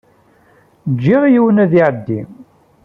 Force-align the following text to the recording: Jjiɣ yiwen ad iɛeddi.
Jjiɣ 0.91 1.23
yiwen 1.29 1.61
ad 1.63 1.71
iɛeddi. 1.79 2.21